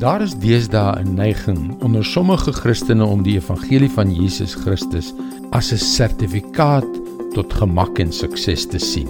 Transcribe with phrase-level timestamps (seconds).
[0.00, 5.12] Daar is deesdae 'n neiging onder sommige Christene om die evangelie van Jesus Christus
[5.50, 6.86] as 'n sertifikaat
[7.32, 9.08] tot gemak en sukses te sien.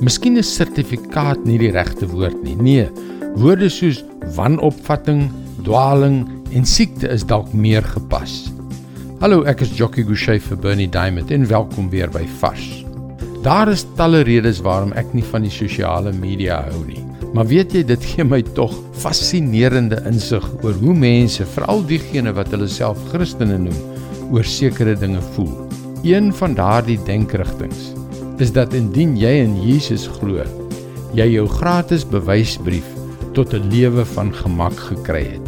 [0.00, 2.56] Miskien is sertifikaat nie die regte woord nie.
[2.56, 2.88] Nee,
[3.34, 5.30] woorde soos wanopvatting,
[5.62, 8.52] dwaaling en siekte is dalk meer gepas.
[9.18, 12.89] Hallo, ek is Jockey Gouchee vir Bernie Diamond en welkom weer by Vars.
[13.40, 17.00] Daar is talle redes waarom ek nie van die sosiale media hou nie.
[17.32, 22.50] Maar weet jy, dit gee my tog fascinerende insig oor hoe mense, veral diegene wat
[22.52, 23.78] hulle self Christene noem,
[24.28, 25.54] oor sekere dinge voel.
[26.04, 27.96] Een van daardie denkrigtinge
[28.44, 30.44] is dat indien jy in Jesus glo,
[31.16, 32.88] jy jou gratis bewysbrief
[33.32, 35.46] tot 'n lewe van gemak gekry het.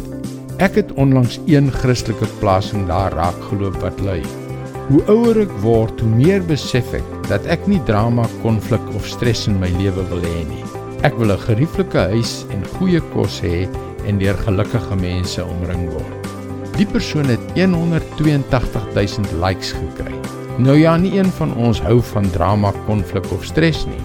[0.57, 4.21] Ek het onlangs een Christelike plasing daar raak geloop wat lui:
[4.83, 9.45] Hoe ouer ek word, hoe meer besef ek dat ek nie drama, konflik of stres
[9.47, 10.63] in my lewe wil hê nie.
[11.07, 13.63] Ek wil 'n gerieflike huis en goeie kos hê
[14.07, 16.27] en deur gelukkige mense omring word.
[16.75, 20.19] Die persoon het 182000 likes gekry.
[20.57, 24.03] Nou ja, nie een van ons hou van drama, konflik of stres nie.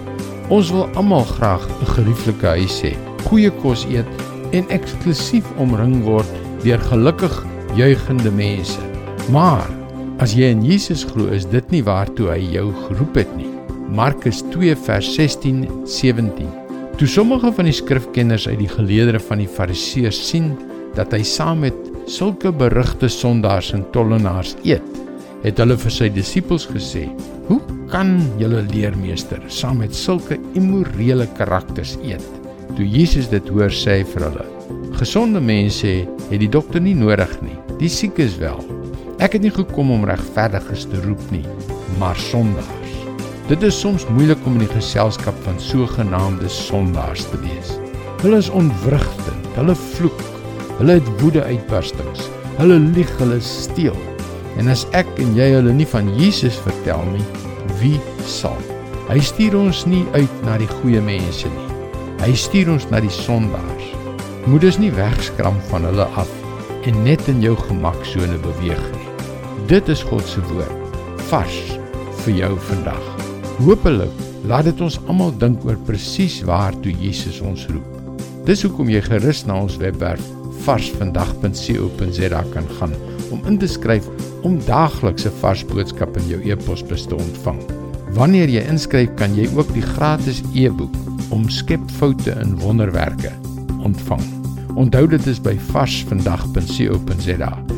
[0.48, 2.94] Ons wil almal graag 'n gerieflike huis hê,
[3.27, 4.06] goeie kos eet
[4.53, 6.31] en eksklusief omring word
[6.62, 7.44] deur gelukkig
[7.75, 8.78] juigende mense.
[9.31, 9.78] Maar
[10.19, 13.50] as jy in Jesus glo, is dit nie waartoe hy jou geroep het nie.
[13.94, 16.48] Markus 2 vers 16 17
[16.98, 20.50] Toe sommige van die skrifkenners uit die geleedere van die Fariseërs sien
[20.97, 21.77] dat hy saam met
[22.10, 24.97] sulke berugte sondaars en tollenaars eet,
[25.44, 27.05] het hulle vir sy disippels gesê:
[27.47, 27.60] "Hoe
[27.92, 32.27] kan julle leermeester saam met sulke immorele karakters eet?"
[32.75, 34.48] Toe Jesus dit hoor, sê hy vir hulle:
[34.98, 38.78] "Gesonde mense het die dokter nie nodig nie, die siekes wel.
[39.19, 41.44] Ek het nie gekom om regverdiges te roep nie,
[41.98, 42.94] maar sondaars."
[43.48, 47.70] Dit is soms moeilik om in die geselskap van sogenaamde sondaars te wees.
[48.20, 50.20] Hulle is ontwrigtend, hulle vloek,
[50.78, 53.97] hulle het woede-uitbarstings, hulle lieg, hulle steel.
[54.60, 57.25] En as ek en jy hulle nie van Jesus vertel nie,
[57.81, 57.97] wie
[58.28, 58.59] sal?
[59.09, 61.69] Hy stuur ons nie uit na die goeie mense nie.
[62.20, 63.93] Hy stuur ons na die sondaars.
[64.44, 66.28] Moet dus nie wegskram van hulle af
[66.84, 69.07] en net in jou gemaksone beweeg nie.
[69.69, 70.95] Dit is God se woord
[71.29, 71.56] vars
[72.23, 73.03] vir jou vandag.
[73.59, 77.84] Hoopelik laat dit ons almal dink oor presies waartoe Jesus ons roep.
[78.49, 80.25] Dis hoekom jy gerus na ons webwerf
[80.65, 82.97] varsvandag.co.za kan gaan
[83.29, 84.09] om in te skryf
[84.49, 87.61] om daagliks 'n vars boodskap in jou e-posbus te ontvang.
[88.17, 90.97] Wanneer jy inskryf, kan jy ook die gratis e-boek
[91.29, 93.37] om skep foute in wonderwerke
[93.85, 94.25] ontvang.
[94.77, 97.78] Onthou dit is by varsvandag.co.za.